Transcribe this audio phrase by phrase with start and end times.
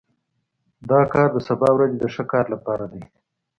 [0.89, 3.03] دا کار د سبا ورځې د ښه کار لپاره دی